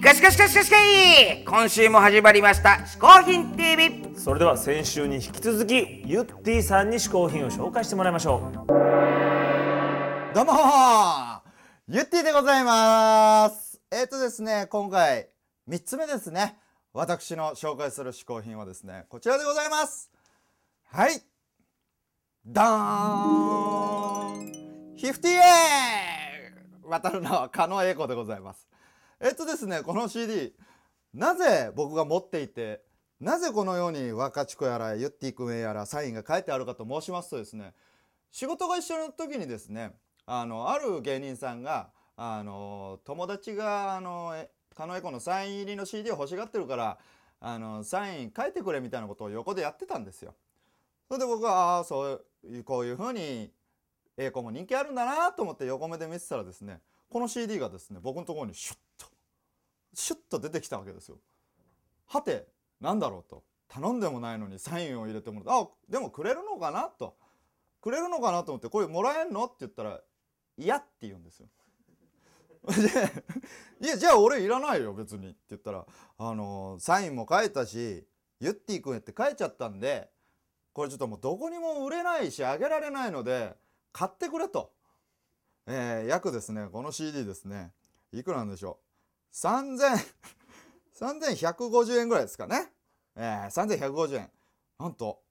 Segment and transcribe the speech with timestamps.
[0.00, 8.40] いかしかしかしかしかい今週も始まりました「嗜好品 TV」それでは先週に引き続きゆってぃさんに嗜好品を紹介してもらいましょう
[10.34, 10.54] どうも
[11.86, 15.28] ゆってぃでございますえっ、とですね今回
[15.68, 16.56] 3つ目ですね
[16.94, 20.10] 私の紹介する嗜好品はですねこちらでございます
[20.92, 21.22] はい
[22.46, 22.68] ダー
[24.32, 24.46] ン
[24.98, 26.54] フィフティエ
[26.84, 28.69] 渡るのは狩野英孝でございます
[29.22, 30.54] えっ、とですねこの CD
[31.12, 32.80] なぜ僕が持っていて
[33.20, 37.74] なぜこのように若智子やらゆってぃくんやらサインが書いてあるかと申しますとですね
[38.30, 39.92] 仕事が一緒の時にですね
[40.24, 44.34] あのある芸人さんがあの友達があの
[44.74, 46.98] 狩野英孝のサイン入りの CD を欲しがってるから
[47.40, 50.34] あのサイン書いてくれみたいなことを横でやってたんですよ。
[51.08, 53.52] それで僕はああそういうこういうふうに
[54.16, 59.06] 英子も人気あるんだなと思って横目で見てたらですねこの CD がですね僕のところにシュッと
[59.92, 61.18] シュッと出てきたわけですよ。
[62.06, 62.46] はて
[62.80, 67.16] なんだろうと頼んでもないのにサインを入れてもらってあでもくれるのかなと
[67.80, 70.00] くれるのかなと思ってこれもらえんのって言ったら
[70.56, 71.48] 嫌って言うんですよ。
[73.80, 75.86] 「いやじゃあ俺いらないよ別に」って言ったら
[76.18, 78.06] 「あのサインも書いたし
[78.38, 80.10] ゆってぃくんって書いちゃったんで
[80.72, 83.56] これちょっともうどこにも売れないしあげられないので
[83.92, 84.72] 買ってくれと」
[85.72, 87.70] えー、約ですねこの CD ですね。
[88.12, 88.80] いくらなんでしょ
[89.32, 89.96] う？3000
[90.98, 92.72] 3150 円ぐらいですかね、
[93.14, 94.30] えー、3150円。
[94.80, 95.22] なんと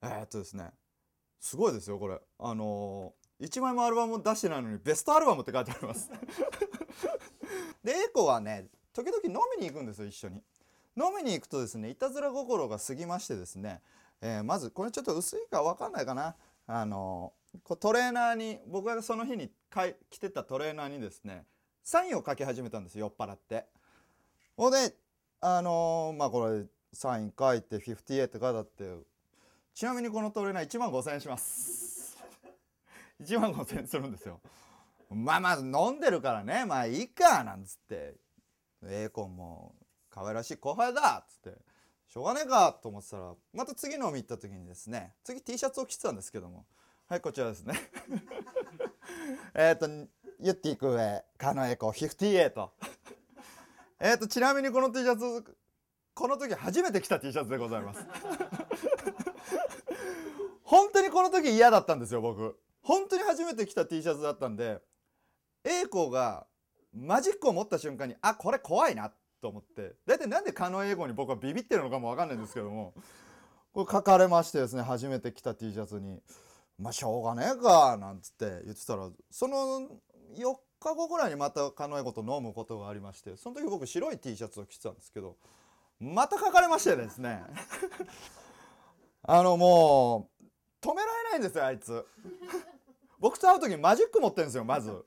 [0.00, 0.72] えー、っとですね
[1.38, 2.18] すごいですよこれ。
[2.38, 6.10] あのー、1枚もアルバム出してないのにベストアルバムって書いてあります。
[7.84, 10.42] で英子はね時々飲みに行くんですよ一緒に。
[10.96, 13.82] 飲みに行くとですねいたずら心が過ぎましてですね、
[14.22, 16.34] えー、まずこれちょっと薄いか分かんないかな。
[16.66, 19.50] あのー、こうトレーナーに僕がその日に
[20.10, 21.44] 着てたトレーナーにですね
[21.82, 23.66] サインを書き始めたんです酔っ払って。
[24.56, 24.94] ほんで
[25.40, 29.10] あのー、まあこれサイン書いて58って書いてあって。
[29.74, 32.18] ちなみにこのトレーナー1万5000円します。
[33.22, 34.40] 1万5000円するんですよ。
[35.08, 36.64] まあまあ飲んでるからね。
[36.66, 38.14] まあいいかなんつって。
[38.82, 39.74] ええ子も
[40.10, 41.58] 可愛らしい後輩だっつって。
[42.06, 46.66] しょうがねえかと思ってたらまた次飲み行った時にですね次 T シャツを着てたんですけども。
[47.10, 47.74] はいこちらですね。
[49.52, 52.68] えっとユッティク上カノエコ58
[53.98, 55.56] えっとちなみにこの T シャツ
[56.14, 58.06] この時初めて着た T シャツでございます。
[60.62, 62.56] 本当にこの時嫌だったんですよ僕。
[62.80, 64.80] 本当に初めて着た T シャツだったんで
[65.64, 66.46] A 子が
[66.92, 69.96] マジックを持った瞬間にあこれ怖いなと思って。
[70.06, 72.94] 大体なんで狩野英語に僕はビビってるのかも分かんないんですけども
[73.72, 76.22] これ書かれましてですね初めて着た T シャツに
[76.80, 79.88] 「まあしょうがねえか」なんつって言ってたらその
[80.36, 85.36] 4日後ぐらいにまた狩野英語と飲むことがありましてその時僕白い T シャツを着てたんですけど
[86.00, 87.42] また書かれましてですね
[89.22, 90.44] あのもう
[90.80, 92.06] 止められないんですよあいつ。
[93.18, 95.04] 僕と会う時にマジック持ってるんですよまず。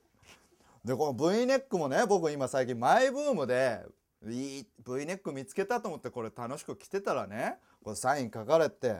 [0.84, 3.82] でこの V ネックもね僕今最近マイブームで
[4.28, 8.94] いい V ネック見つけたと思ってこれ楽しく着てたらねこれサイン書かれて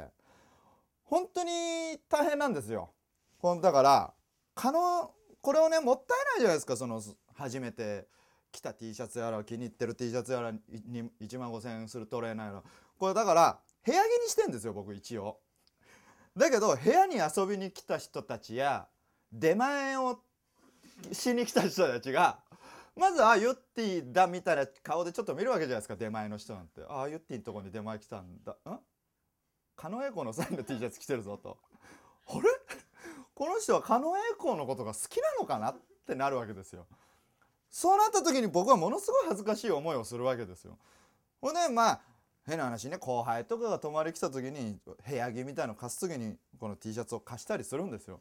[1.04, 1.50] 本当に
[2.08, 2.90] 大変なんですよ。
[3.38, 4.14] ほんだから
[4.54, 5.10] 可能
[5.40, 7.02] これをねもったいないじゃないですかその
[7.34, 8.06] 初めて
[8.50, 12.62] 着た T シャツやら気に入ってる T シャツやら1万5,000円するトレーナーやら。
[12.98, 15.38] これだから部屋着にしてんですよ僕一応。
[16.36, 18.88] だけど部屋に遊びに来た人たちや
[19.32, 20.20] 出前を
[21.12, 22.38] しに来た人たちが
[22.96, 26.82] まずあユッティだみたいな顔でちょっと見るわけじゃないですか出前の人なんて。
[26.88, 28.52] ああユッティのとこに出前来たんだ。
[28.52, 28.78] ん？
[29.76, 31.58] 狩野英孝のサインの T シャツ着てるぞと。
[32.28, 32.40] あれ？
[33.34, 35.70] この人は狩野英孝のことが好きなのかな？
[35.70, 35.76] っ
[36.06, 36.86] てなるわけですよ。
[37.70, 40.78] そうなった時に僕はものすごい恥ずかしい思いをするわけですよ。
[41.40, 42.00] ほんでまあ
[42.46, 48.20] 変な話ね後輩とかが泊まり来た時に部屋着みたいの貸す時にこの T シャツを貸したりするんですよ。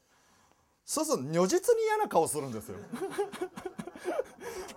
[0.86, 2.78] そうそう如実に嫌な顔するんですよ。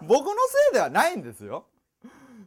[0.03, 0.35] 僕の
[0.71, 1.65] せいではないんですよ。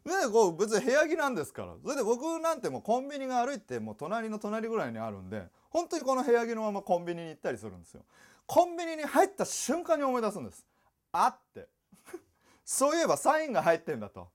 [0.05, 1.75] でこう別に部屋着なんですから。
[1.83, 8.03] それで僕なんてもうコンビニが歩いてもう隣の隣ぐらいにあるんで本当にこの部屋着のままコンビニに行ったりするんですよ。
[8.45, 10.65] コンビニに入った瞬間に思い出すんです。
[11.11, 11.67] あって。
[12.65, 14.29] そういえばサインが入ってんだと。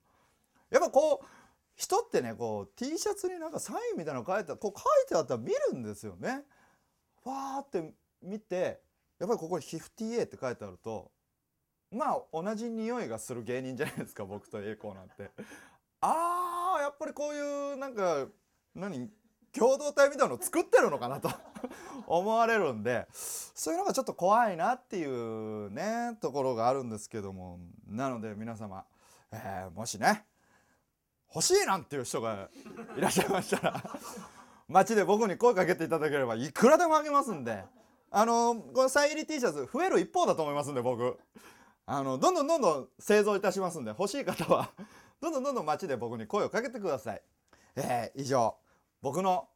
[0.70, 1.26] やっぱこう
[1.76, 6.44] 人ってねこう T シャツになんかサインみたいなの書いてこう書いてあったら見るんですよね。
[7.24, 8.80] わーって見て
[9.18, 11.10] やっぱりここに「50A」って書いてあると
[11.94, 15.30] まあ同じ匂いがする芸人じゃないですか僕と栄光なんて。
[16.00, 18.26] あーやっぱりこういうなんか
[18.74, 19.08] 何
[19.52, 21.30] 共同体みたいなの作ってるのかなと
[22.06, 27.58] 思われるんでそういうのがちょっと怖いなっていうねところがあるんですけども。
[27.86, 28.84] なので皆様、
[29.32, 30.26] えーもしね
[31.34, 32.48] 欲しいなんていう人が
[32.96, 33.82] いらっしゃいましたら
[34.68, 37.64] 街で僕に声かけていただければいくらでもあげますんで
[38.10, 41.18] あのこのサイン入り T シャツ増える一方だと思いますんで僕。
[41.86, 44.70] あのどんどんどんどん製造いたしますんで欲しい方は
[45.20, 47.22] どんどんどんどん街で僕に声をかけてください、
[47.76, 48.56] えー以上
[49.02, 49.48] 僕の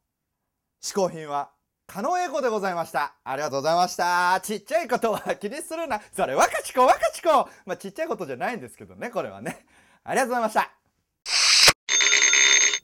[0.82, 1.50] 嗜好品は
[1.86, 3.14] 狩野英孝でございました。
[3.24, 4.38] ありがとうございました。
[4.42, 6.02] ちっちゃいことは気にするな。
[6.14, 7.30] それ若ち子若ち子。
[7.64, 9.64] まあちっちゃいことじゃないんですけどねこれはね。
[10.04, 10.70] ありがとうございました。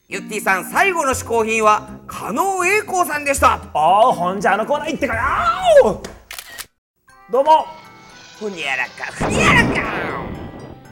[0.08, 3.61] ゆってぃさん最後の嗜好品は加納栄光さんでした。
[3.75, 6.00] おーほんじゃあのコーナー行ってからあー
[7.31, 7.83] どうも。
[8.44, 9.82] ふにゃらかふにゃらか。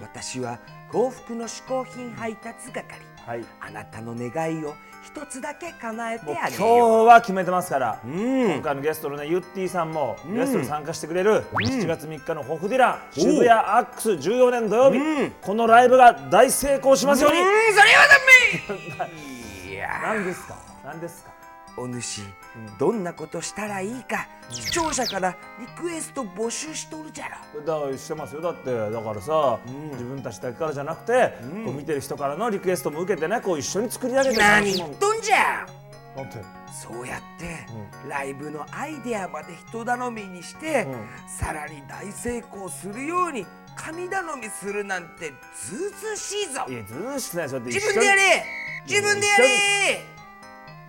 [0.01, 0.59] 私は
[0.91, 2.85] 幸福の嗜好品配達係。
[3.27, 3.45] はい。
[3.61, 8.01] あなたの願いを一つだけ叶えてもう今日あげよは決めてますから。
[8.05, 8.53] ううん。
[8.55, 10.35] 今回のゲストのねゆってぃさんもん。
[10.35, 14.99] ゲストに参加してくれる7月3日のホフディラン渋谷アックス14年土曜日。
[14.99, 15.31] うん。
[15.43, 17.39] このライブが大成功しますように。
[17.39, 19.13] うんそれはダメ。
[20.03, 20.57] 何ですか？
[20.85, 21.42] 何ですか？
[21.77, 22.23] お主、
[22.79, 27.61] どんなことしたらいいか視聴者からリクエスト募集しとるじゃろ。
[27.63, 28.43] だからしてますよ。
[28.43, 29.59] だってだからさ、
[29.93, 31.35] 自分たちだけからじゃなくて、
[31.65, 35.67] こう見てる人からのリクエストも受けてねこう一緒に作り上げて何言っとんじゃ
[36.15, 36.39] なんて？
[36.73, 37.67] そうやって、
[38.09, 40.97] ライブのアイデアまで人頼みにして、うん。
[41.29, 43.47] さらに大成功するように
[43.77, 46.67] 神頼みするなんてずうずうしいぞ。
[46.69, 48.45] いやずうしてないそれ自分でやれ！
[48.87, 49.45] 自分でやれ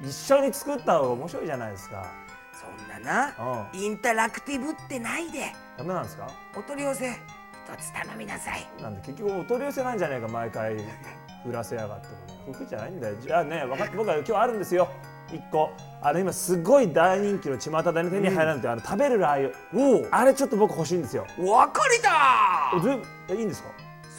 [0.03, 2.05] 一緒に作った方が面白いじゃないですか。
[2.53, 5.53] そんなな、うインタラクティブってないで。
[5.77, 6.27] ダメなんですか？
[6.55, 7.17] お取り寄せ一
[7.81, 8.67] つ頼みなさい。
[8.81, 10.77] なんで結局お取り寄せなんじゃないか毎回。
[11.43, 12.07] 振らせやがって
[12.53, 13.15] 服じゃないんだよ。
[13.19, 14.87] じゃあね分かって僕は今日あるんですよ。
[15.29, 15.71] 一個。
[16.01, 18.61] あの今すごい大人気の巷で、ね、手に入らん。
[18.61, 20.07] て、あの食べるラー油。
[20.11, 21.25] あれちょっと僕欲しいんですよ。
[21.39, 22.91] わかりたず
[23.33, 23.69] いいいんですか？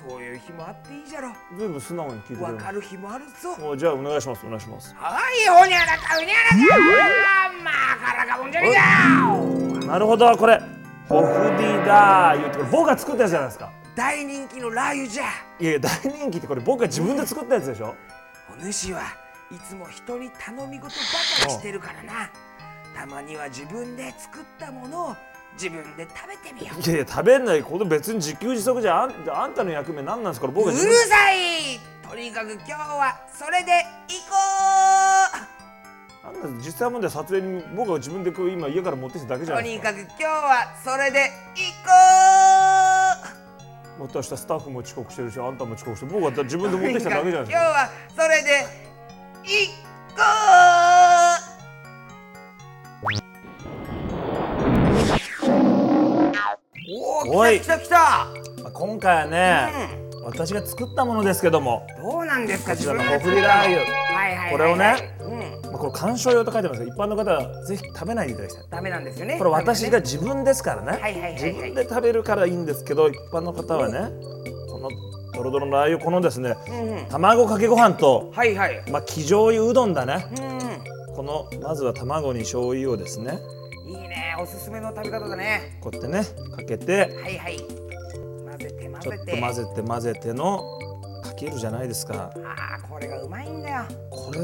[0.06, 1.32] そういう日もあっていいじゃろ。
[1.56, 3.56] ずいぶん素直に聞いてわかる日もあるぞ。
[3.62, 4.94] おじゃあお願いしますお願いします。
[4.96, 7.52] はいほにゃらかふにゃらか。
[7.62, 8.74] まあからかもんじゃねえ
[9.80, 10.60] かなるほどこれ。
[11.08, 13.72] ホフディダー油ってこれ僕が作ったやつじゃないですか。
[13.94, 15.24] 大人気のラー油じゃ。
[15.60, 17.94] いやいや大人気ってこれ僕が自分で作ったやつでしょ。
[18.58, 19.02] お主は
[19.50, 20.96] いつも人に頼み事ばか
[21.46, 22.30] りしてるからな。
[22.94, 25.16] たまには自分で作ったものを
[25.54, 26.80] 自分で食べてみよう。
[26.80, 30.46] いやいや食べんないこの別に自給自足じゃんあんたの役目何なんですか？
[30.48, 31.80] 僕うるさい。
[32.08, 33.72] とにかく今日はそれで
[34.08, 34.34] 行こ
[36.24, 39.90] なんだ実際問題撮影に僕が自分でこう今家から持ってきただけうじゃないですか。
[39.92, 41.90] とにかく今日はそれで行こ
[44.00, 47.58] また明日スタッフも遅刻してるしあんたも遅刻して僕は自分でう持ってきただけじゃないですか。
[47.58, 48.66] 今日はそれで
[49.44, 49.70] 行
[50.16, 50.53] こう
[57.34, 58.28] おおいお来た来た。
[58.72, 59.68] 今回はね、
[60.22, 61.84] 私が作ったものですけども。
[62.00, 65.72] どうなんですかこちらのホフディラー油これをねうん。
[65.72, 68.64] まあ、これ鑑賞用と書いてますが一般の方はぜひ食べないでいただきたい。
[68.70, 69.36] ダメなんですよね。
[69.36, 71.32] これ私が自分ですからね、はいはいはいはい。
[71.42, 74.12] 自分で食べるからいいんですけど一般の方はね
[74.70, 74.88] この
[75.34, 77.06] ドロドロのラー油このですねうんうん。
[77.06, 78.80] 卵かけご飯とはいはい。
[78.92, 80.24] まあ生醤油うどんだね。
[80.38, 81.14] うん。
[81.16, 83.40] このまずは卵に醤油をですね
[84.36, 85.78] ねおすすめの食べ方だね。
[85.80, 86.24] こうやってね
[86.56, 87.58] かけてはいはい。
[88.46, 90.78] 混ぜて混ちょっとぜて混ぜて混ぜての
[91.22, 92.32] かけるじゃないですか。
[92.44, 93.84] ああこれがうまいんだよ。
[94.10, 94.40] これ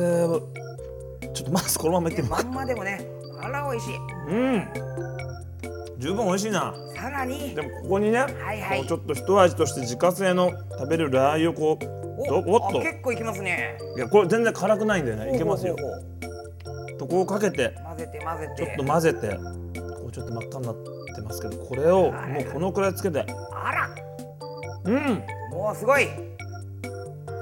[1.32, 3.06] ちょっとまずこのままいってみよまんまでもね
[3.40, 3.96] あら美味しい。
[3.96, 4.68] ううん。
[5.98, 6.74] 十分美味しいな。
[6.96, 7.54] さらに。
[7.54, 8.78] でもここにね、はいはい。
[8.78, 12.80] こうちょっと一味として自家製の食べるラー油をこうどおっと。
[12.80, 13.78] あ結構いきますね。
[13.96, 15.34] いやこれ全然辛くないんだよね。
[15.34, 15.76] いけますよ。
[15.78, 16.09] ほうほうほ
[17.10, 17.74] こをかけて。
[17.84, 18.64] 混ぜて混ぜて。
[18.64, 19.28] ちょっと混ぜて。
[19.28, 20.74] こうちょっと真っ赤になっ
[21.14, 23.20] てますけどこれをもうこのくらいつけて。
[23.20, 23.90] あら。
[24.84, 25.22] うん。
[25.50, 26.08] もうすごい。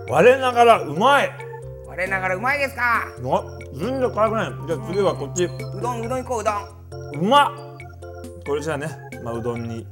[0.09, 1.31] 我ながらうまい。
[1.87, 3.07] 我ながらうまいですか。
[3.07, 3.45] あ
[3.75, 4.53] 全然辛くない。
[4.67, 5.45] じゃあ次はこっち。
[5.45, 5.49] う
[5.81, 6.51] どんうどん行こううど
[7.21, 7.25] ん。
[7.25, 7.53] うまっ。
[8.47, 8.89] これじゃあね、
[9.23, 9.87] まあ、うどんに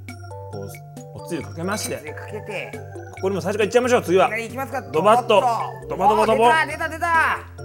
[0.52, 1.96] こうおつゆかけまして。
[1.96, 2.72] でかけて。
[3.16, 4.02] ここにも最初からいっちゃいましょう。
[4.02, 4.28] 次は。
[4.36, 4.82] 行きますか。
[4.82, 5.42] ドバッと。
[5.88, 7.55] ドバドバドバ出た出た出た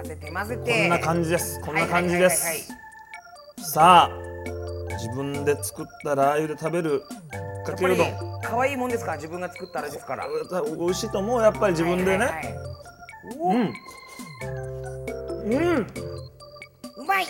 [0.00, 0.72] 混ぜて混ぜて。
[0.72, 1.60] こんな感じです。
[1.60, 2.72] こんな感じです。
[3.58, 4.10] さあ
[4.96, 7.02] 自分で作ったラー油で食べる
[7.66, 8.40] かけうどん。
[8.42, 10.26] 可愛いもんですか自分が作ったあれですから。
[10.64, 12.54] 美味しいと思うやっぱり自分でね、はいはいはい。
[13.38, 13.72] おうん。
[15.52, 15.86] うん。
[16.96, 17.26] うまい。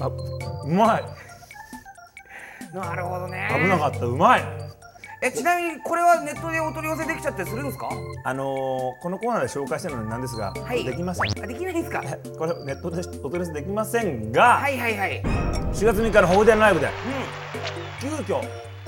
[0.00, 1.04] あうまい。
[2.74, 3.48] なるほどね。
[3.52, 4.06] 危なかった。
[4.06, 4.65] うまい
[5.22, 7.88] えちなみにこれはネットでお取り寄せできちゃってするんですか？
[8.24, 10.84] あのー、このコーナーで紹介してるのなんですが、はい。
[10.84, 11.42] できません？
[11.42, 12.02] あできないんですか？
[12.38, 15.22] これネットでお取り寄せできませんが、はいはいはい。
[15.22, 16.90] 4月3日のホールデンライブでう
[18.00, 18.40] 急遽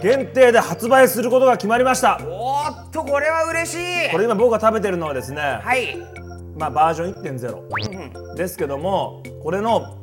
[0.03, 2.21] 限定で発売することが決まりました。
[2.23, 4.11] おーっとこれは嬉しい。
[4.13, 5.97] これ今僕が食べてるのはですね、はい。
[6.59, 9.97] まあバージョン1.0ですけどもこれの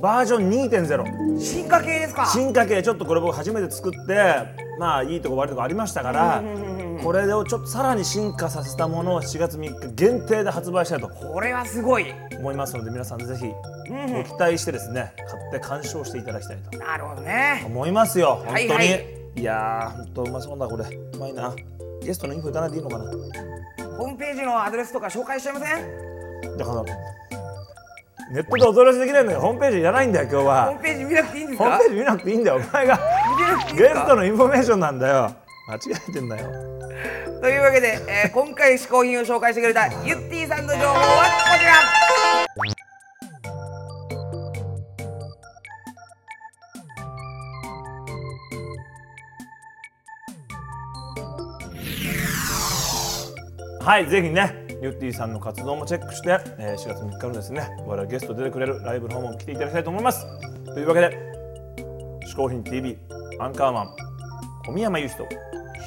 [0.00, 2.24] バージョン2.0進化系ですか？
[2.24, 6.42] 進化系ちょっとこれ僕初めて作ってまあいいとこ悪いとこありましたから
[7.02, 12.06] これをちょっとさらに進化させたものを4月3日限定で発売したいとこれはすごい。
[12.38, 17.62] 思いますので皆さんぜひご期待してですね買って鑑賞していただきたいとなるほどね。
[17.66, 18.42] 思いますよ。
[18.46, 18.88] 本当に、はい。
[18.88, 19.06] はい
[19.36, 20.84] いやー本当うまそうだこれ。
[20.84, 21.54] うまいな。
[22.02, 23.04] ゲストのインフォいかないでいいのかな？
[23.98, 25.66] ホームページのアドレスとか紹介しちゃいませ
[26.50, 26.56] ん？
[26.56, 26.82] だから
[28.32, 29.40] ネットでお取り寄せできないのよ。
[29.40, 33.00] ホームページいらないんだよ今日ホーはムページ見なくていいんですホームかページ見なくていいんだよお前が
[33.76, 35.34] ゲストのインフォメーションなんだよ。
[35.68, 35.78] 間違
[36.08, 36.46] えてんだよ。
[37.40, 42.00] というわけで、えー今回嗜好品を紹介してくれたゆってぃさんの情報はこちら。
[53.82, 60.26] はいぜひねゆってぃさんの活動もチェックして、えー4月3日のですね我々ゲスト出てくれるライブの方も来ていただきたいと思います。
[60.66, 61.16] というわけで
[62.30, 62.98] 「嗜好品 TV」
[63.40, 63.96] アンカーマン
[64.66, 65.26] 小宮山雄飛と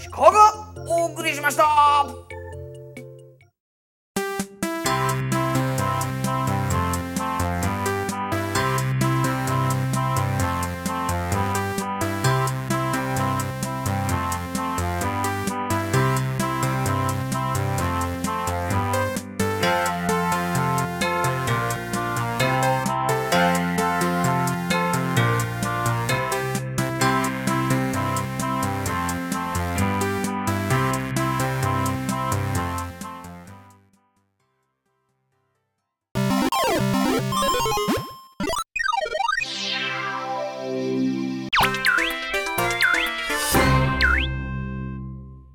[0.01, 2.32] シカがお送りしました。